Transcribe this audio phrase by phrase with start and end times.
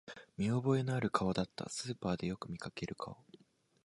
[0.35, 3.17] 見覚えのある顔だった、スーパーでよく見かける顔